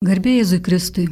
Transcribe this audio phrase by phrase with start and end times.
[0.00, 1.02] Garbė Jėzui Kristui.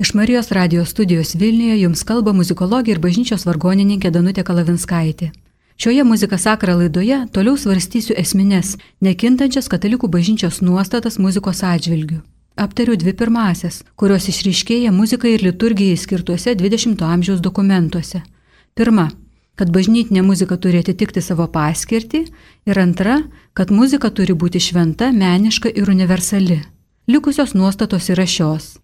[0.00, 5.28] Iš Marijos radijos studijos Vilniuje jums kalba muzikologija ir bažnyčios vargonininkė Danutė Kalavinskaitė.
[5.76, 12.22] Šioje muzika sakra laidoje toliau svarstysiu esminės, nekintančias katalikų bažnyčios nuostatas muzikos atžvilgių.
[12.56, 18.24] Aptariu dvi pirmasias, kurios išryškėja muzikai ir liturgijai skirtuose 20-ojo amžiaus dokumentuose.
[18.72, 19.10] Pirma,
[19.60, 22.24] kad bažnytinė muzika turi atitikti savo paskirtį
[22.64, 26.62] ir antra, kad muzika turi būti šventa, meniška ir universali.
[27.08, 28.76] Likusios nuostatos yra šios.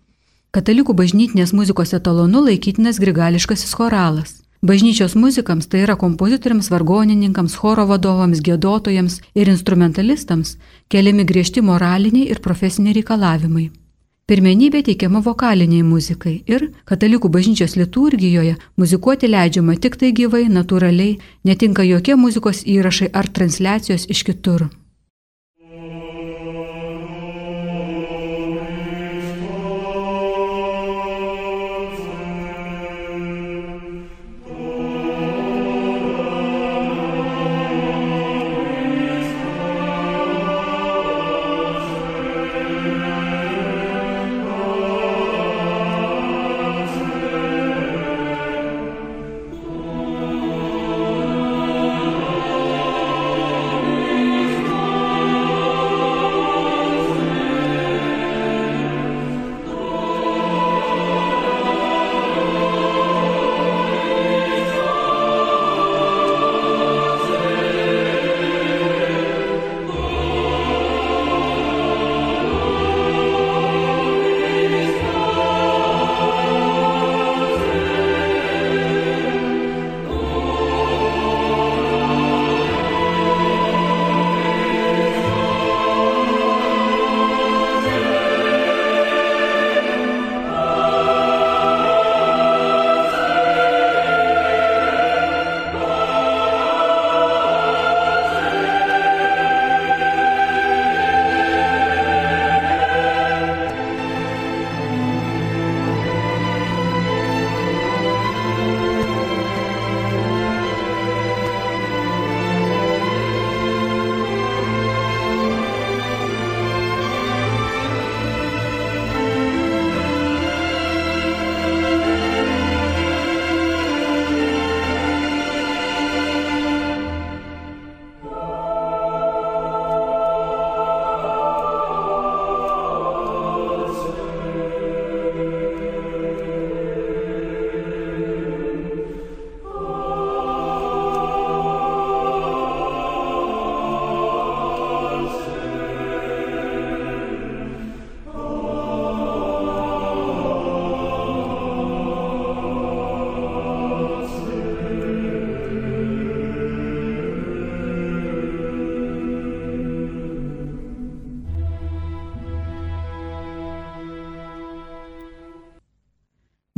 [0.51, 4.33] Katalikų bažnytinės muzikos etalonu laikytinas grigališkasis choralas.
[4.59, 10.57] Bažnyčios muzikams, tai yra kompozitoriams, vargonininkams, choro vadovams, gėdotojams ir instrumentalistams,
[10.91, 13.69] keliami griežti moraliniai ir profesiniai reikalavimai.
[14.27, 21.87] Pirmenybė teikiama vokaliniai muzikai ir katalikų bažnyčios liturgijoje muzikuoti leidžiama tik tai gyvai, natūraliai, netinka
[21.87, 24.67] jokie muzikos įrašai ar transliacijos iš kitur.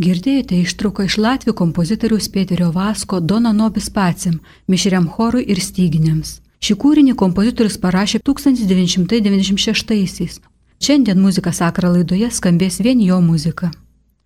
[0.01, 6.41] Girdėjote ištrauką iš Latvių kompozitoriaus Pėterio Vasko Dona Nobis Pacim, mišriam chorui ir styginiams.
[6.65, 10.41] Šį kūrinį kompozitorius parašė 1996-aisiais.
[10.81, 13.69] Šiandien muzika sakra laidoje skambės vien jo muzika.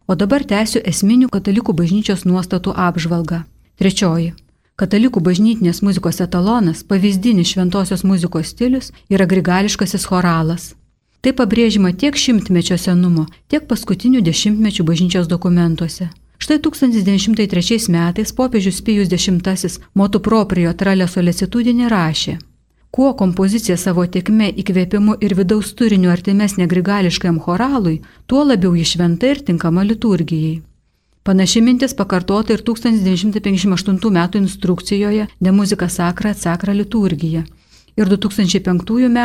[0.06, 3.42] O dabar tęsiu esminių katalikų bažnyčios nuostatų apžvalgą.
[3.74, 4.30] Trečioji.
[4.78, 10.78] Katalikų bažnytinės muzikos etalonas, pavyzdinis šventosios muzikos stilius yra grigališkasis choralas.
[11.24, 16.10] Tai pabrėžima tiek šimtmečio senumo, tiek paskutinių dešimtmečių bažnyčios dokumentuose.
[16.36, 22.34] Štai 1903 metais popiežius Pijus X motu proprio tralė solicitudinį rašė.
[22.90, 29.32] Kuo kompozicija savo tiekme įkvėpimu ir vidaus turiniu artimesnė grigališkajam choralui, tuo labiau ji šventa
[29.32, 30.60] ir tinkama liturgijai.
[31.24, 34.28] Panaši mintis pakartota ir 1958 m.
[34.44, 37.46] instrukcijoje De muzika sakra atsakra liturgija
[37.96, 39.18] ir 2005 m.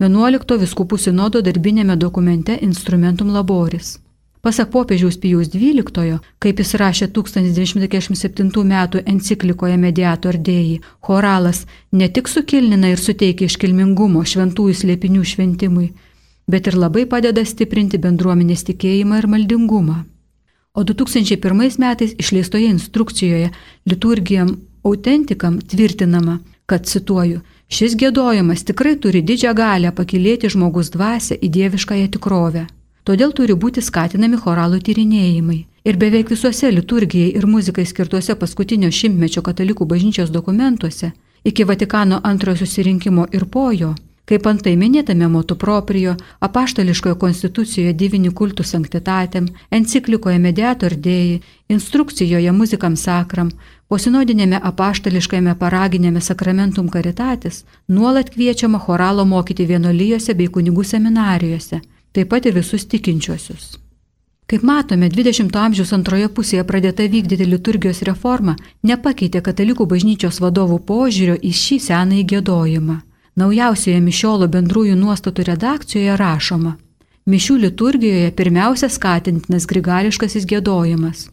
[0.00, 3.98] 11 viskupų sinodo darbinėme dokumente Instrumentum Laboris.
[4.40, 8.74] Pasak popiežiaus Pijaus XII, kaip jis rašė 1947 m.
[9.12, 15.88] enciklikoje Mediator Dei, choralas ne tik sukilnina ir suteikia iškilmingumo šventųjų slėpinių šventimui,
[16.46, 19.98] bet ir labai padeda stiprinti bendruomenės tikėjimą ir maldingumą.
[20.78, 23.50] O 2001 metais išleistoje instrukcijoje
[23.90, 24.54] liturgijam
[24.86, 32.08] autentikam tvirtinama, kad, cituoju, Šis gėdojimas tikrai turi didžią galę pakilėti žmogus dvasę į dieviškąją
[32.14, 32.64] tikrovę.
[33.04, 35.58] Todėl turi būti skatinami choralų tyrinėjimai.
[35.88, 41.12] Ir beveik visuose liturgijai ir muzikai skirtuose paskutinio šimtmečio katalikų bažnyčios dokumentuose,
[41.44, 43.94] iki Vatikano antrojo susirinkimo ir po jo,
[44.28, 46.14] kaip antai minėtame motu proprio,
[46.44, 51.40] apaštališkoje konstitucijoje divini kultų sanktitatėm, enciklikoje mediator dėjai,
[51.72, 53.50] instrukcijoje muzikam sakram,
[53.88, 61.80] posinodinėme apaštališkajame paraginėme sakramentum karitatis, nuolat kviečiama choralo mokyti vienolyjose bei kunigų seminarijose,
[62.12, 63.78] taip pat ir visus tikinčiuosius.
[64.48, 71.36] Kaip matome, 20-ojo amžiaus antroje pusėje pradėta vykdyti liturgijos reforma nepakeitė katalikų bažnyčios vadovų požiūrio
[71.36, 72.96] į šį senąjį gėdojimą.
[73.38, 76.72] Naujausioje Mišiolo bendrųjų nuostatų redakcijoje rašoma,
[77.28, 81.26] Mišių liturgijoje pirmiausia skatintinas grigališkasis gėdojimas.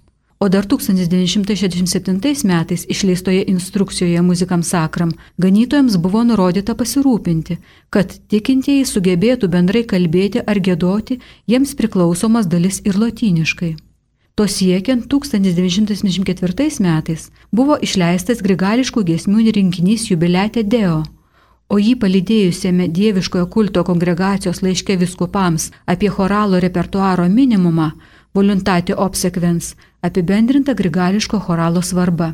[0.44, 7.58] O dar 1967 metais išleistoje instrukcijoje muzikams sakram ganytojams buvo nurodyta pasirūpinti,
[7.90, 13.72] kad tikintieji sugebėtų bendrai kalbėti ar gėdoti jiems priklausomas dalis ir lotyniškai.
[14.36, 21.06] To siekiant 1974 metais buvo išleistas grigališkų giesmių rinkinys Jubiletė Deo,
[21.70, 27.92] o jį palydėjusiame dieviškojo kulto kongregacijos laiške viskupams apie choralo repertuaro minimumą
[28.36, 32.34] Voluntatė obsekvens apibendrinta grigališko choralo svarba.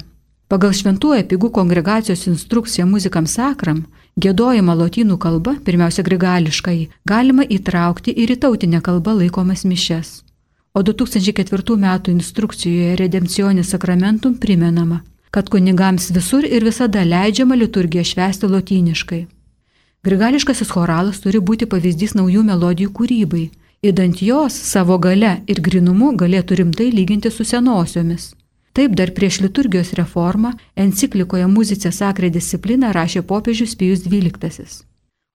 [0.49, 3.83] Pagal šventuoju pigų kongregacijos instrukciją muzikam sakram,
[4.17, 10.09] gėdojimą lotynų kalba, pirmiausia grigališkai, galima įtraukti ir į tautinę kalbą laikomas mišes.
[10.73, 11.87] O 2004 m.
[12.15, 19.21] instrukcijoje Redemptionis sakramentum primenama, kad kunigams visur ir visada leidžiama liturgiją švęsti lotyniškai.
[20.03, 23.45] Grigališkasis choralas turi būti pavyzdys naujų melodijų kūrybai,
[23.85, 28.31] įdant jos savo gale ir grinumu galėtų rimtai lyginti su senosiomis.
[28.73, 34.67] Taip dar prieš liturgijos reformą enciklikoje Muzicė sakrė disciplina rašė popiežius Pijus XII.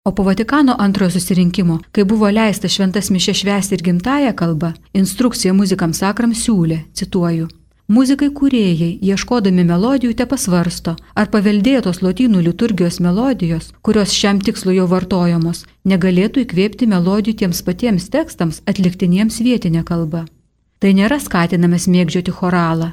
[0.07, 5.53] O po Vatikano antrojo susirinkimo, kai buvo leista šventas mišė švęsti ir gimtają kalbą, instrukcija
[5.53, 7.49] muzikam sakram siūlė, cituoju,
[7.87, 14.89] Muzikai kūrėjai, ieškodami melodijų, te pasvarsto, ar paveldėtos lotynų liturgijos melodijos, kurios šiam tikslu jau
[14.91, 20.25] vartojamos, negalėtų įkvėpti melodijų tiems patiems tekstams atliktiniems vietinę kalbą.
[20.83, 22.89] Tai nėra skatinamas mėgdžioti choralą,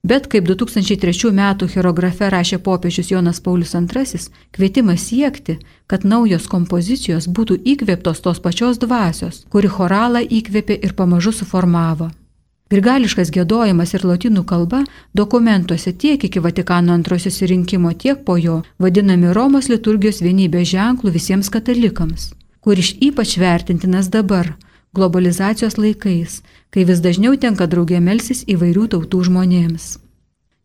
[0.00, 1.42] bet kaip 2003 m.
[1.68, 4.22] hierografe rašė popiežius Jonas Paulius II,
[4.56, 11.36] kvietimas siekti, kad naujos kompozicijos būtų įkvėptos tos pačios dvasios, kuri choralą įkvėpė ir pamažu
[11.36, 12.08] suformavo.
[12.68, 14.82] Grigališkas gėdojimas ir lotynų kalba
[15.16, 21.48] dokumentuose tiek iki Vatikano antrojo susirinkimo, tiek po jo vadinami Romos liturgijos vienybės ženklų visiems
[21.54, 24.52] katalikams, kuris ypač vertintinas dabar,
[24.92, 29.96] globalizacijos laikais, kai vis dažniau tenka draugė melsis įvairių tautų žmonėms.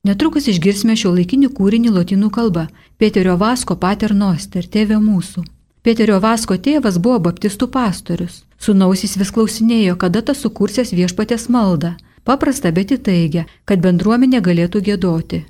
[0.04, 2.68] Netrukus išgirsime šio laikinį kūrinį lotynų kalba
[3.00, 5.46] Peterio Vasko Pater Noster, tėvė mūsų.
[5.84, 8.44] Peterio Vasko tėvas buvo baptistų pastorius.
[8.56, 11.98] Sūnausis vis klausinėjo, kada tas sukursės viešpatės maldą.
[12.24, 15.42] Paprasta, bet įtaigia, kad bendruomenė galėtų gėdoti.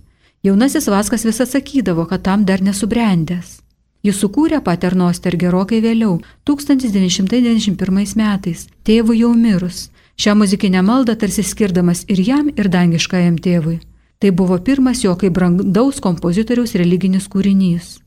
[0.44, 3.60] Jaunasis Vaskas vis atsakydavo, kad tam dar nesubrendęs.
[4.04, 6.18] Jis sukūrė paternoster gerokai vėliau,
[6.50, 9.92] 1991 metais, tėvui jau mirus.
[10.18, 13.80] Šią muzikinę maldą tarsi skirdamas ir jam, ir dangiškajam tėvui.
[14.18, 18.03] Tai buvo pirmas jo kaip brandaus kompozitoriaus religinis kūrinys.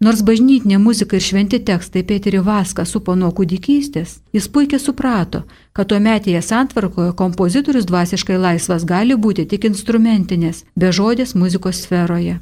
[0.00, 5.42] Nors bažnytinė muzika ir šventi tekstai Peterį Vaską supo nuo kūdikystės, jis puikiai suprato,
[5.76, 12.38] kad tuo metėje santvarkoje kompozitorius dvasiškai laisvas gali būti tik instrumentinės, be žodės muzikos sferoje.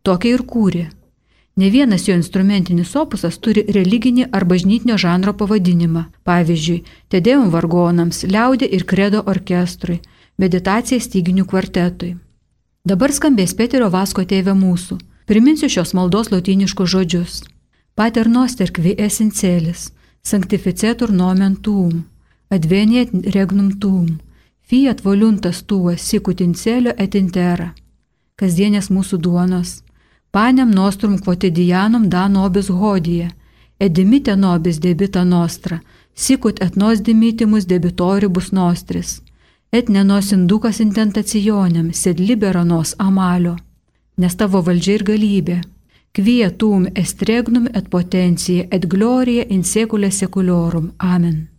[0.00, 0.86] Tokia ir kūrė.
[1.60, 6.08] Ne vienas jo instrumentinis opusas turi religinį ar bažnytinio žanro pavadinimą.
[6.24, 10.00] Pavyzdžiui, Tedėjum vargonams, liaudė ir kredo orkestrui,
[10.40, 12.14] meditacija styginių kvartetui.
[12.84, 17.42] Dabar skambės Peterio Vasko tėvė mūsų Priminsiu šios maldos lotyniškus žodžius.
[17.94, 22.04] Pater noster qui esencelis, sanctificetur nomen tuum,
[22.50, 24.18] adveniet regnum tuum,
[24.68, 27.72] fiat voluntas tua sicut in celio et in terra.
[28.36, 29.82] Kasdienės mūsų duonos,
[30.30, 33.30] panem nostrum quotidianum da nobis hodija,
[33.80, 35.80] edimite nobis debita nostra,
[36.14, 39.22] sicut et nos dimitimus debitoribus nostris,
[39.72, 43.56] et nenos indukas intentacionem, sed libera nos amalio
[44.16, 45.58] nes tavo valdžia ir galybė.
[46.14, 50.92] Kvietum estregnum et potencija et gloria in secule seculorum.
[50.98, 51.53] Amen.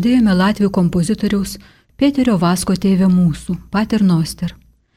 [0.00, 1.58] Girdėjome Latvijų kompozitoriaus
[2.00, 4.54] Pėterio Vasko tėvė mūsų, Pater Noster.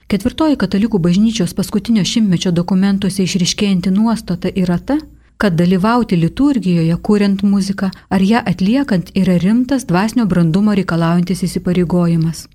[0.08, 5.00] Ketvirtoji katalikų bažnyčios paskutinio šimtmečio dokumentuose išriškėjanti nuostata yra ta,
[5.38, 12.46] kad dalyvauti liturgijoje, kuriant muziką ar ją atliekant yra rimtas dvasinio brandumo reikalaujantis įsipareigojimas.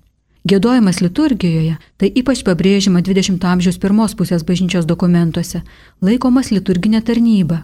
[0.49, 5.61] Gėdojimas liturgijoje, tai ypač pabrėžima 20-ojo amžiaus pirmos pusės bažnyčios dokumentuose,
[6.01, 7.61] laikomas liturginė tarnyba,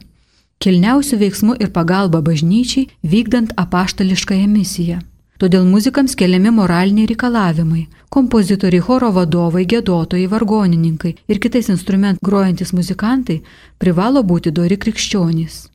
[0.64, 5.02] kilniausių veiksmų ir pagalba bažnyčiai vykdant apaštališkąją misiją.
[5.42, 7.86] Todėl muzikams keliami moraliniai reikalavimai.
[8.16, 13.42] Kompozitoriai, choro vadovai, gėdotojai, vargonininkai ir kitais instrumentais grojantis muzikantai
[13.78, 15.66] privalo būti dori krikščionys.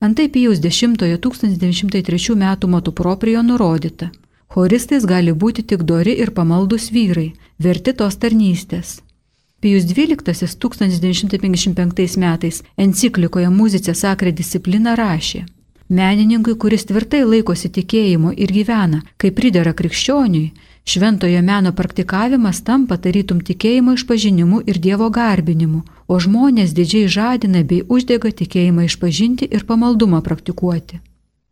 [0.00, 2.44] Antai Pijaus 10-1903 m.
[2.68, 4.10] motu proprijo nurodyta.
[4.52, 9.00] Choristais gali būti tik dori ir pamaldus vyrai, verti tos tarnystės.
[9.60, 15.42] Pijus XII 1955 metais enciklikoje Muzicė Sakre disciplina rašė.
[15.90, 20.52] Menininkui, kuris tvirtai laikosi tikėjimu ir gyvena, kaip pridera krikščioniui,
[20.88, 27.82] šventojo meno praktikavimas tampa tarytum tikėjimo išpažinimu ir Dievo garbinimu, o žmonės didžiai žadina bei
[27.84, 31.02] uždega tikėjimą išpažinti ir pamaldumą praktikuoti.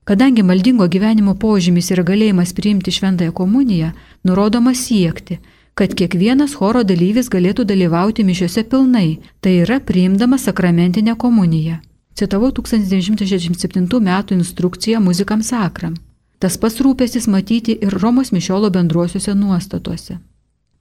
[0.08, 3.92] Kadangi maldingo gyvenimo požymis yra galėjimas priimti šventąją komuniją,
[4.24, 5.42] nurodoma siekti,
[5.78, 11.76] kad kiekvienas choro dalyvis galėtų dalyvauti mišiuose pilnai, tai yra priimdama sakramentinę komuniją.
[12.18, 14.10] Citavau 1967 m.
[14.38, 15.94] instrukciją muzikams sakram.
[16.42, 20.18] Tas pats rūpestis matyti ir Romos mišiolo bendruosiuose nuostatuose.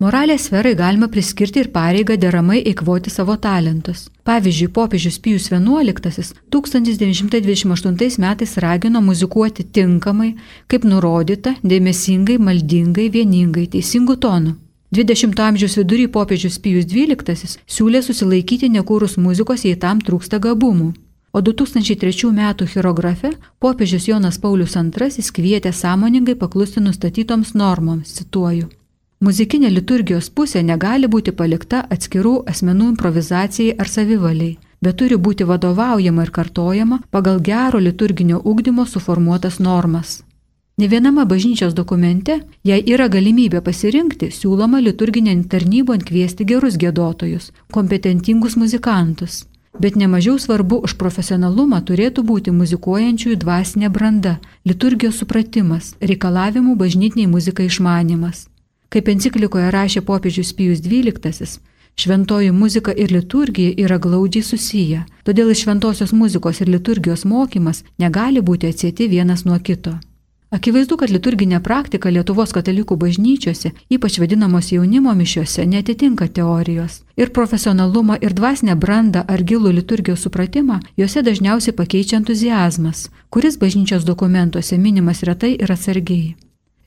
[0.01, 4.09] Moralės sferai galima priskirti ir pareigą deramai eikvoti savo talentus.
[4.25, 10.35] Pavyzdžiui, popiežius Pijus XI 1928 metais ragino muzikuoti tinkamai,
[10.67, 14.61] kaip nurodyta, dėmesingai, maldingai, vieningai, teisingų tonų.
[14.95, 20.93] 20-ojo amžiaus vidury popiežius Pijus XII siūlė susilaikyti nekūrus muzikos, jei tam trūksta gabumų.
[21.35, 22.55] O 2003 m.
[22.65, 28.69] chirografe popiežius Jonas Paulius II kvietė sąmoningai paklusti nustatytoms normoms, cituoju.
[29.19, 36.23] Muzikinė liturgijos pusė negali būti palikta atskirų asmenų improvizacijai ar savivaliai, bet turi būti vadovaujama
[36.23, 40.21] ir kartojama pagal gero liturginio ugdymo suformuotas normas.
[40.77, 48.53] Ne viename bažnyčios dokumente, jei yra galimybė pasirinkti, siūloma liturginė tarnybon kviesti gerus gėdotojus, kompetentingus
[48.61, 49.47] muzikantus.
[49.81, 54.35] Bet nemažiau svarbu už profesionalumą turėtų būti muzikuojančiųjų dvasinė branda,
[54.69, 58.43] liturgijos supratimas, reikalavimų bažnytiniai muzikai išmanimas.
[58.93, 61.57] Kaip enciklikoje rašė popiežius Pijus XII,
[61.97, 68.45] šventoji muzika ir liturgija yra glaudžiai susiję, todėl iš šventosios muzikos ir liturgijos mokymas negali
[68.45, 69.95] būti atsėti vienas nuo kito.
[70.47, 77.01] Akivaizdu, kad liturginė praktika Lietuvos katalikų bažnyčiose, ypač vadinamos jaunimo mišiuose, netitinka teorijos.
[77.19, 84.05] Ir profesionalumą, ir dvasinę brandą ar gilų liturgijos supratimą juose dažniausiai pakeičia entuzijazmas, kuris bažnyčios
[84.07, 86.37] dokumentuose minimas retai ir atsargiai.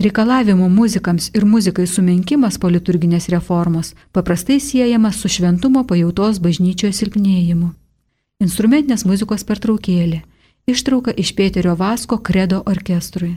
[0.01, 7.69] Reikalavimų muzikams ir muzikai sumenkimas po liturginės reformos paprastai siejamas su šventumo pajautos bažnyčioje silpnėjimu.
[8.41, 10.25] Instrumentinės muzikos pertraukėlė.
[10.65, 13.37] Ištrauka iš Pėterio Vasko kredo orkestrui.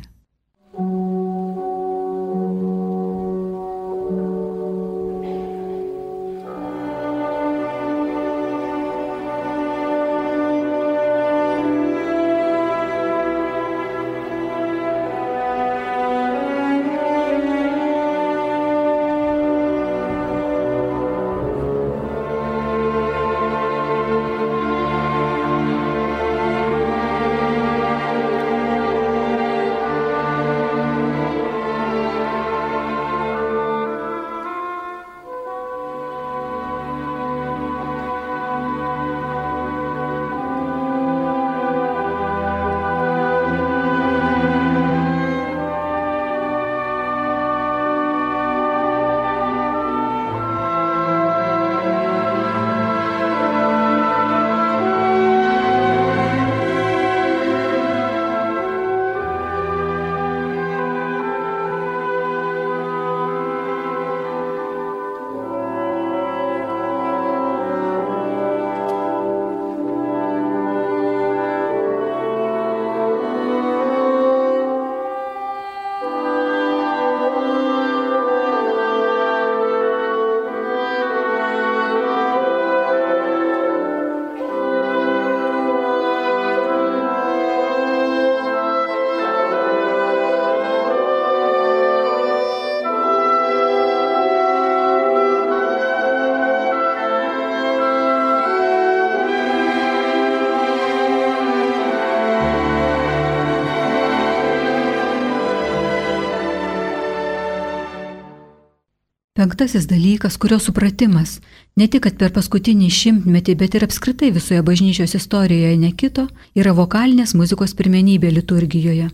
[109.54, 111.36] Penktasis dalykas, kurio supratimas
[111.78, 116.24] ne tik per paskutinį šimtmetį, bet ir apskritai visoje bažnyčios istorijoje nekito,
[116.58, 119.12] yra vokalinės muzikos pirmenybė liturgijoje.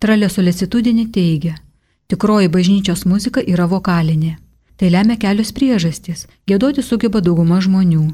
[0.00, 1.58] Tralė solicitudinė teigia,
[2.08, 4.38] tikroji bažnyčios muzika yra vokalinė.
[4.80, 6.24] Tai lemia kelios priežastys.
[6.48, 8.06] Gėdoti sugeba dauguma žmonių.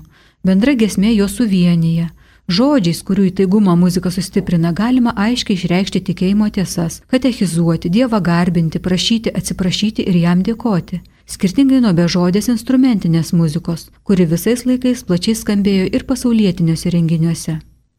[0.42, 2.08] Bendra gesmė juos suvienyje.
[2.48, 10.08] Žodžiais, kurių įtaigumą muzika sustiprina, galima aiškiai išreikšti tikėjimo tiesas, katechizuoti, Dievą garbinti, prašyti, atsiprašyti
[10.10, 11.00] ir jam dėkoti.
[11.28, 17.58] Skirtingai nuo bežodės instrumentinės muzikos, kuri visais laikais plačiai skambėjo ir pasaulietiniuose renginiuose.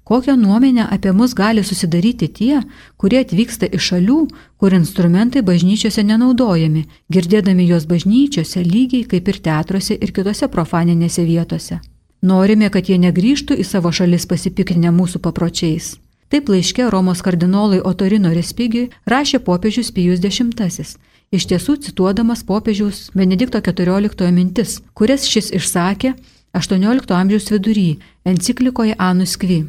[0.09, 2.63] Kokią nuomenę apie mus gali susidaryti tie,
[2.97, 4.17] kurie atvyksta iš šalių,
[4.57, 11.77] kur instrumentai bažnyčiose nenaudojami, girdėdami juos bažnyčiose lygiai kaip ir teatruose ir kitose profaninėse vietose.
[12.25, 15.99] Norime, kad jie negrįžtų į savo šalis pasipikrinę mūsų papročiais.
[16.33, 20.97] Taip laiške Romos kardinolui Otorino Respigiui rašė popiežius Pijus X.
[21.29, 26.15] Iš tiesų cituodamas popiežiaus Benedikto XIV mintis, kurias šis išsakė
[26.57, 29.59] XVIII amžiaus vidury enciklikoje Anus Kvi.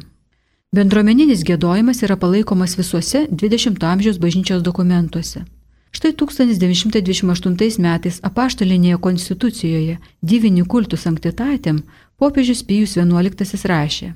[0.73, 5.43] Bendruomeninis gėdojimas yra palaikomas visuose 20-ojo amžiaus bažnyčios dokumentuose.
[5.91, 11.83] Štai 1928 metais apaštalinėje konstitucijoje Divinį kultų sanktitatėm
[12.17, 14.13] popiežius Pijus XI rašė.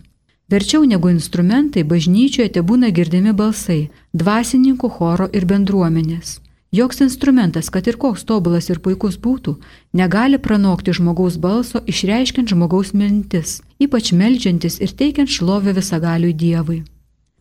[0.49, 6.39] Verčiau negu instrumentai bažnyčioje te būna girdimi balsai dvasininkų choro ir bendruomenės.
[6.75, 9.53] Joks instrumentas, kad ir koks tobulas ir puikus būtų,
[9.95, 16.83] negali pranokti žmogaus balso, išreiškiant žmogaus mintis, ypač melžiantis ir teikiant šlovę visagaliui Dievui.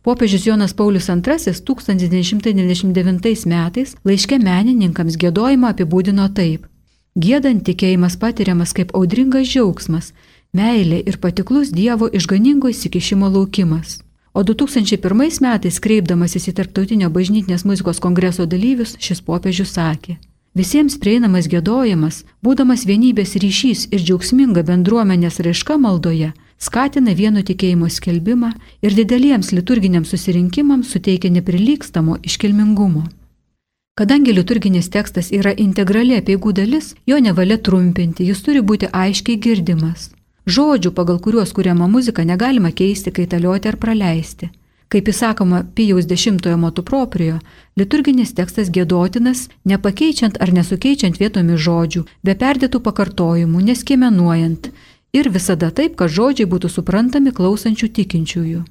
[0.07, 6.63] Popiežius Jonas Paulius II 1999 metais laiške menininkams gėdojimą apibūdino taip.
[7.19, 10.13] Gėdant tikėjimas patiriamas kaip audringas džiaugsmas,
[10.55, 14.04] meilė ir patiklus Dievo išganingo įsikišimo laukimas.
[14.35, 20.17] O 2001 metais, kreipdamasis į Tarptautinio bažnytinės muzikos kongreso dalyvius, šis popiežius sakė,
[20.59, 28.51] visiems prieinamas gėdojimas, būdamas vienybės ryšys ir džiaugsminga bendruomenės raiška maldoje, skatina vieno tikėjimo skelbimą
[28.83, 33.05] ir dideliems liturginiams susirinkimams suteikia neprilykstamo iškilmingumo.
[33.95, 40.09] Kadangi liturginis tekstas yra integrali apieigų dalis, jo nevalia trumpinti, jis turi būti aiškiai girdimas.
[40.45, 44.51] Žodžių, pagal kuriuos kuriama muzika, negalima keisti, kaitalioti ar praleisti.
[44.93, 47.39] Kaip įsakoma Pijaus dešimtojo motų proprio,
[47.73, 54.69] liturginis tekstas gėdotinas, nepakeičiant ar nesukeičiant vietomis žodžių, be perdėtų pakartojimų, neskiemenuojant
[55.17, 58.61] ir visada taip, kad žodžiai būtų suprantami klausančių tikinčiųjų.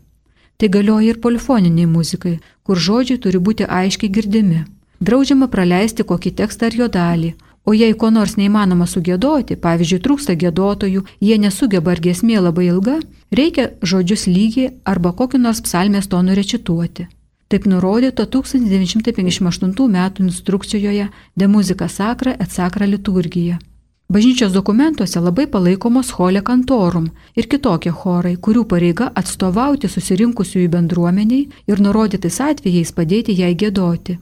[0.54, 4.62] Tai galioja ir polifoniniai muzikai, kur žodžiai turi būti aiškiai girdimi.
[5.02, 7.34] Draudžiama praleisti kokį tekstą ar jo dalį,
[7.64, 12.98] O jei ko nors neįmanoma sugėdoti, pavyzdžiui, trūksta gėdotojų, jie nesugeba ar gesmė labai ilga,
[13.33, 17.09] reikia žodžius lygiai arba kokį nors psalmės tonų rečituoti.
[17.48, 20.11] Taip nurodyta 1958 m.
[20.27, 23.59] instrukcijoje De muzika sakra et sakra liturgija.
[24.09, 31.81] Bažnyčios dokumentuose labai palaikomos holė kantorum ir kitokie chorai, kurių pareiga atstovauti susirinkusiųjų bendruomeniai ir
[31.81, 34.18] nurodytais atvejais padėti jai gėdoti.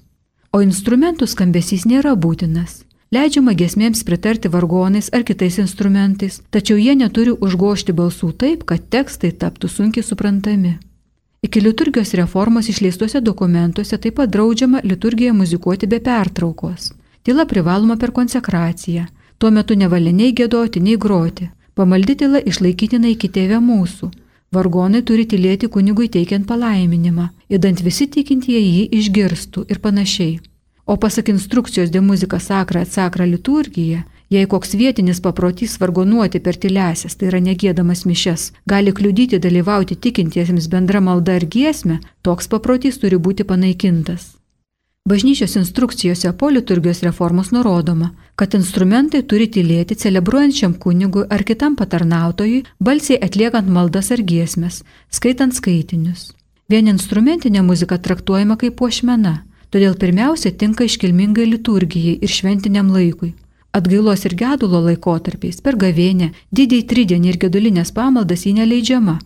[0.52, 2.84] O instrumentų skambesys nėra būtinas.
[3.12, 9.34] Leidžiama gesmėms pritarti vargonais ar kitais instrumentais, tačiau jie neturi užgošti balsų taip, kad tekstai
[9.42, 10.78] taptų sunkiai suprantami.
[11.44, 16.94] Iki liturgijos reformos išleistuose dokumentuose taip pat draudžiama liturgiją muzikuoti be pertraukos.
[17.22, 19.04] Tyla privaloma per konsekraciją.
[19.38, 21.50] Tuo metu nevalia nei gėdoti, nei groti.
[21.74, 24.08] Pamaldi tyla išlaikytina iki tėvę mūsų.
[24.56, 30.40] Vargonai turi tylėti kunigui teikiant palaiminimą, įdant visi tikintieji jį išgirstų ir panašiai.
[30.86, 37.14] O pasak instrukcijos de muzika sakra atsakra liturgija, jei koks vietinis paprotys vargonuoti per tylesias,
[37.16, 43.18] tai yra negėdamas mišes, gali kliudyti dalyvauti tikintiesiems bendra malda ar giesmė, toks paprotys turi
[43.18, 44.32] būti panaikintas.
[45.08, 52.62] Bažnyčios instrukcijose po liturgijos reformos nurodoma, kad instrumentai turi tylėti celebruojančiam kunigui ar kitam patarnautojui,
[52.78, 56.30] balsiai atliekant maldas ar giesmės, skaitant skaitinius.
[56.70, 59.40] Vien instrumentinė muzika traktuojama kaip puošmena,
[59.72, 63.32] todėl pirmiausia tinka iškilmingai liturgijai ir šventiniam laikui.
[63.72, 69.16] Atgailos ir gedulo laikotarpiais per gavėnę, didįjį tridienį ir gedulinės pamaldas jį neleidžiama,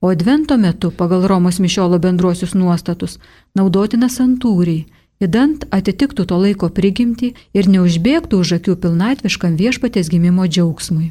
[0.00, 3.18] o advento metu pagal Romos mišiolo bendruosius nuostatus
[3.58, 4.86] naudotina santūriai,
[5.18, 11.10] įdant atitiktų to laiko prigimti ir neužbėgtų už akių pilnatviškam viešpatės gimimo džiaugsmui.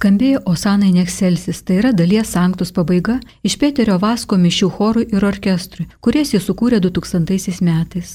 [0.00, 5.84] Skambėjo Osanai Nekselsis, tai yra dalies sanktus pabaiga iš Peterio Vasko mišių chorui ir orkestrui,
[6.00, 8.14] kurias jis sukūrė 2000 metais.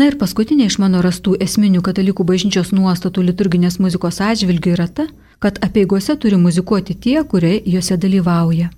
[0.00, 5.10] Na ir paskutinė iš mano rastų esminių katalikų bažnyčios nuostatų liturginės muzikos atžvilgių yra ta,
[5.36, 8.72] kad apieigose turi muzikuoti tie, kurie juose dalyvauja.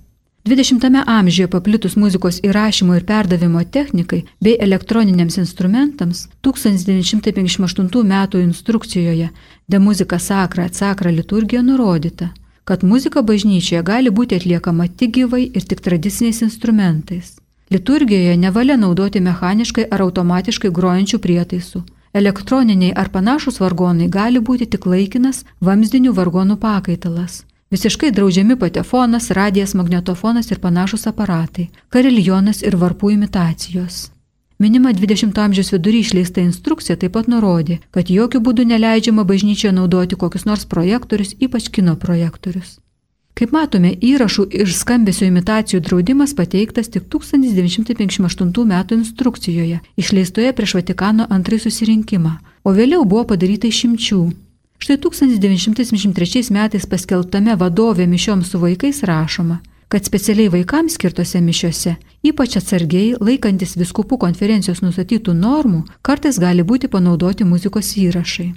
[0.45, 8.41] 20-ame amžiuje paplitus muzikos įrašymo ir perdavimo technikai bei elektroniniams instrumentams 1958 m.
[8.41, 9.29] instrukcijoje
[9.67, 12.29] De muzika sakra atsakra liturgija nurodyta,
[12.63, 17.33] kad muzika bažnyčioje gali būti atliekama tik gyvai ir tik tradiciniais instrumentais.
[17.71, 21.81] Liturgijoje nevalia naudoti mechaniškai ar automatiškai grojančių prietaisų.
[22.13, 27.41] Elektroniniai ar panašus vargonai gali būti tik laikinas vamzdinių vargonų pakaitalas.
[27.75, 33.97] Visiškai draudžiami patefonas, radijas, magnetofonas ir panašus aparatai, kariljonas ir varpų imitacijos.
[34.63, 40.15] Minima 20-ojo amžiaus vidury išleista instrukcija taip pat nurodė, kad jokių būdų neleidžiama bažnyčioje naudoti
[40.15, 42.77] kokius nors projektorius, ypač kino projektorius.
[43.35, 48.79] Kaip matome, įrašų ir skambesio imitacijų draudimas pateiktas tik 1958 m.
[49.01, 54.23] instrukcijoje, išleistoje prieš Vatikano antrąjį susirinkimą, o vėliau buvo padaryta išimčių.
[54.85, 59.55] Štai 1973 metais paskelbtame vadovė mišioms su vaikais rašoma,
[59.89, 61.95] kad specialiai vaikams skirtose mišiose,
[62.29, 68.51] ypač atsargiai laikantis viskupų konferencijos nustatytų normų, kartais gali būti panaudoti muzikos įrašai.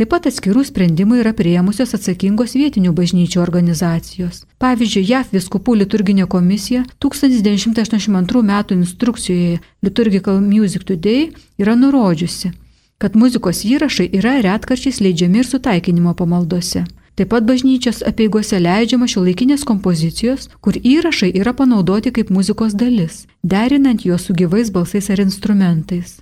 [0.00, 4.46] Taip pat atskirų sprendimų yra prieimusios atsakingos vietinių bažnyčių organizacijos.
[4.56, 8.60] Pavyzdžiui, JAF viskupų liturginė komisija 1982 m.
[8.80, 12.56] instrukcijoje Liturgical Music Today yra nurodžiusi,
[12.98, 16.84] kad muzikos įrašai yra retkarčiais leidžiami ir sutaikinimo pamaldose.
[17.16, 24.04] Taip pat bažnyčios apieigose leidžiama šiuolaikinės kompozicijos, kur įrašai yra panaudoti kaip muzikos dalis, derinant
[24.04, 26.18] juos su gyvais balsais ar instrumentais.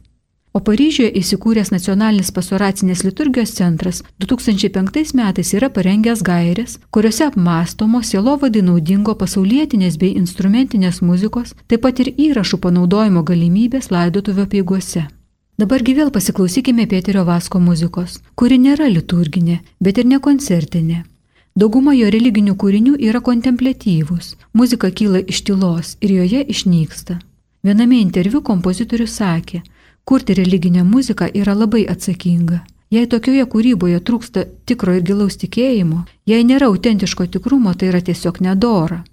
[0.54, 8.62] O Paryžiuje įsikūręs nacionalinis pastoracinės liturgijos centras 2005 metais yra parengęs gairės, kuriuose apmastomos sielovadai
[8.62, 15.08] naudingo pasaulietinės bei instrumentinės muzikos, taip pat ir įrašų panaudojimo galimybės laidotuvių apieigose.
[15.54, 21.04] Dabargi vėl pasiklausykime Pėterio Vasko muzikos, kuri nėra liturginė, bet ir nekoncertinė.
[21.54, 27.20] Dauguma jo religinių kūrinių yra kontemplatyvūs, muzika kyla iš tylos ir joje išnyksta.
[27.62, 29.62] Viename interviu kompozitorius sakė,
[30.04, 32.64] kurti religinę muziką yra labai atsakinga.
[32.90, 38.42] Jei tokioje kūryboje trūksta tikro ir gilaus tikėjimo, jei nėra autentiško tikrumo, tai yra tiesiog
[38.42, 39.04] nedora.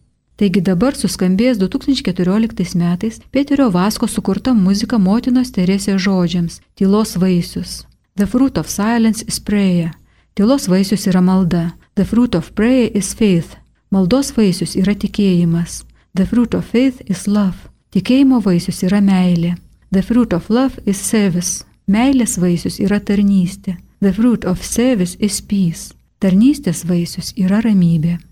[0.41, 7.85] Taigi dabar suskambės 2014 metais Peterio Vasko sukurta muzika motinos Teresės žodžiams- tylos vaisius.
[8.15, 9.91] The fruit of silence is prayer.
[10.35, 11.73] Tylos vaisius yra malda.
[11.93, 13.55] The fruit of prayer is faith.
[13.91, 15.83] Maldos vaisius yra tikėjimas.
[16.15, 17.69] The fruit of faith is love.
[17.93, 19.57] Tikėjimo vaisius yra meilė.
[19.91, 21.63] The fruit of love is service.
[21.87, 23.77] Meilės vaisius yra tarnystė.
[24.01, 25.93] The fruit of service is peace.
[26.19, 28.30] Tarnystės vaisius yra ramybė.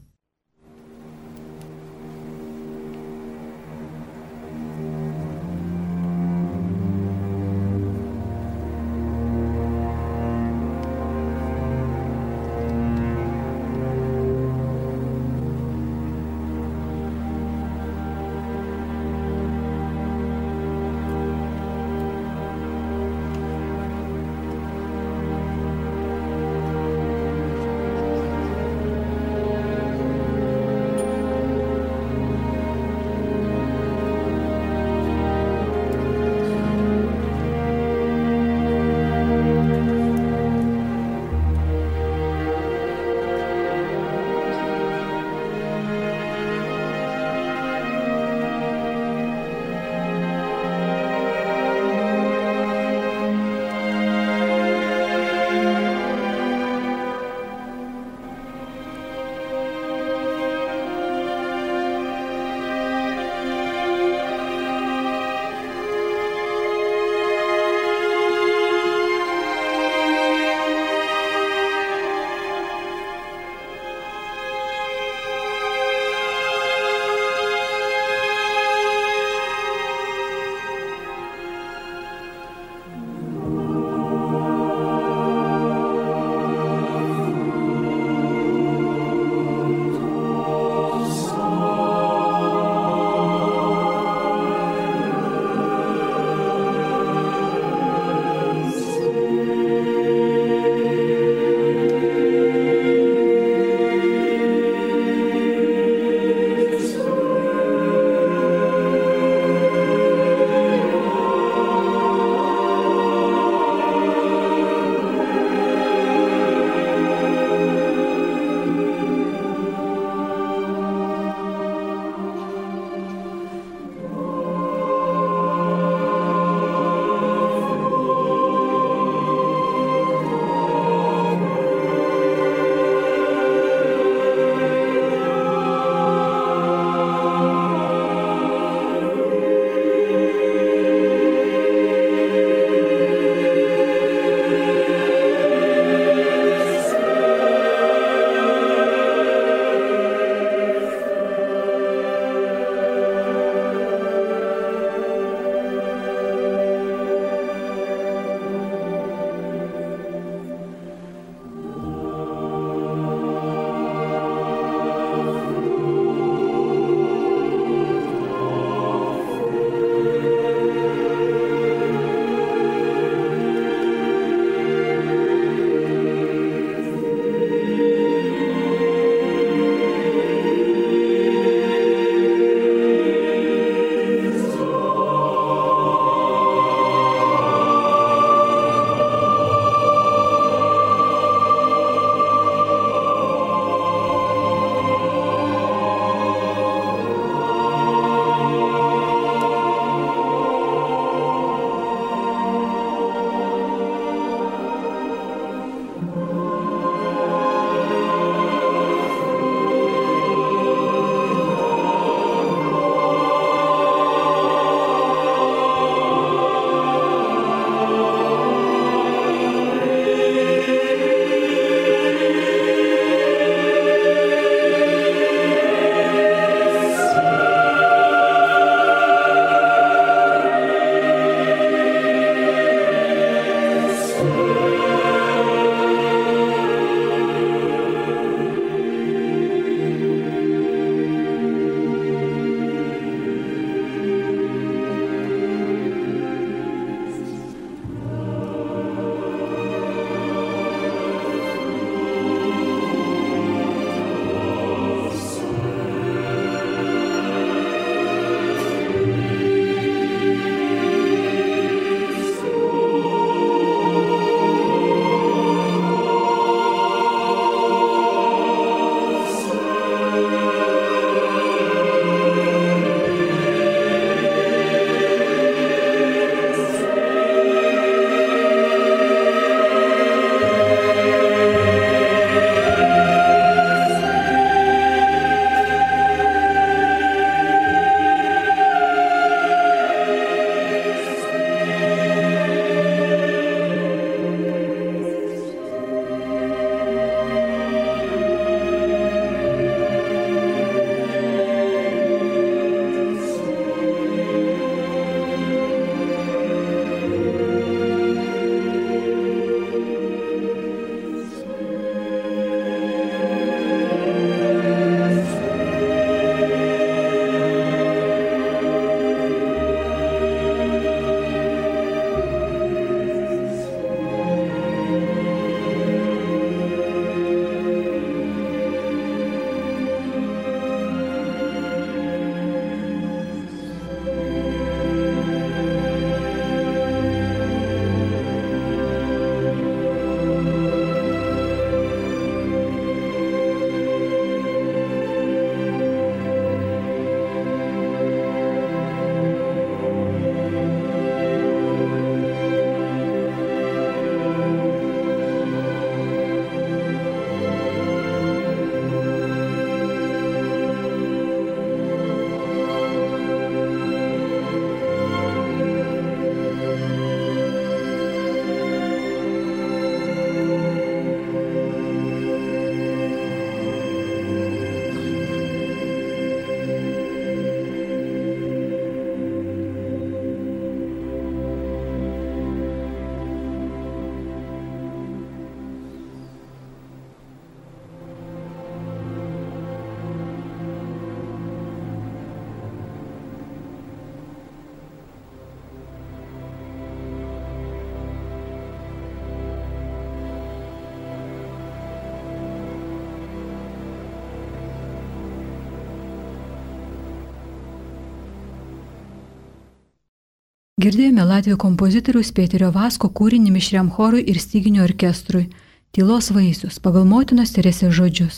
[410.79, 415.49] Girdėjome Latvijų kompozitorius Pėterio Vasko kūrinį mišriam chorui ir styginių orkestrui
[415.91, 418.37] Tylos vaisius pagal motinos Teresės žodžius.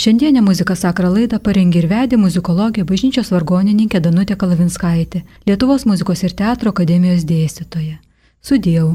[0.00, 6.32] Šiandienę muziką sakrą laidą parengė ir vedė muzikologė bažnyčios vargonininkė Danutė Kalavinskaitė, Lietuvos muzikos ir
[6.38, 7.98] teatro akademijos dėstytoja.
[8.40, 8.94] Sudėjau.